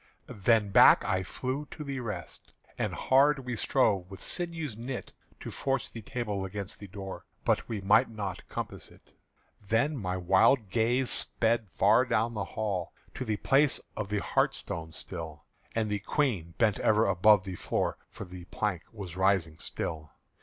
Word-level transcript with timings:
Then 0.25 0.71
back 0.71 1.05
I 1.05 1.21
flew 1.21 1.67
to 1.69 1.83
the 1.83 1.99
rest; 1.99 2.55
and 2.75 2.91
hard 2.91 3.45
We 3.45 3.55
strove 3.55 4.09
with 4.09 4.23
sinews 4.23 4.75
knit 4.75 5.13
To 5.41 5.51
force 5.51 5.89
the 5.89 6.01
table 6.01 6.43
against 6.43 6.79
the 6.79 6.87
door 6.87 7.23
But 7.45 7.69
we 7.69 7.81
might 7.81 8.09
not 8.09 8.49
compass 8.49 8.89
it. 8.89 9.13
Then 9.61 9.95
my 9.95 10.17
wild 10.17 10.71
gaze 10.71 11.11
sped 11.11 11.69
far 11.69 12.03
down 12.07 12.33
the 12.33 12.43
hall 12.45 12.93
To 13.13 13.23
the 13.23 13.37
place 13.37 13.79
of 13.95 14.09
the 14.09 14.23
hearthstone 14.23 14.91
sill; 14.91 15.43
And 15.75 15.87
the 15.87 15.99
Queen 15.99 16.55
bent 16.57 16.79
ever 16.79 17.05
above 17.05 17.43
the 17.43 17.53
floor, 17.53 17.99
For 18.09 18.25
the 18.25 18.45
plank 18.45 18.81
was 18.91 19.15
rising 19.15 19.59
still. 19.59 20.13